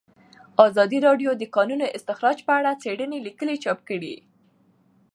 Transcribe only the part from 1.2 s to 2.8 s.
د د کانونو استخراج په اړه